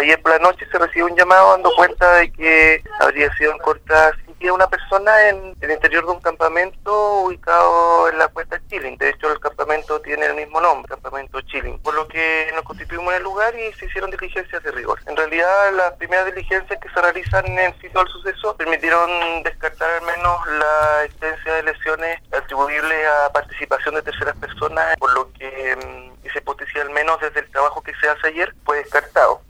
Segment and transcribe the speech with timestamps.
[0.00, 4.12] ayer por la noche se recibió un llamado dando cuenta de que habría sido encontrada
[4.24, 8.96] sin vida una persona en el interior de un campamento ubicado en la cuesta Chilling.
[8.96, 13.12] De hecho, el campamento tiene el mismo nombre, campamento Chilling, por lo que nos constituimos
[13.12, 14.98] en el lugar y se hicieron diligencias de rigor.
[15.06, 19.90] En realidad, las primeras diligencias que se realizan en el sitio del suceso permitieron descartar
[19.90, 25.76] al menos la existencia de lesiones atribuibles a participación de terceras personas, por lo que
[25.76, 29.42] mm, esa hipótesis, al menos desde el trabajo que se hace ayer, fue descartado.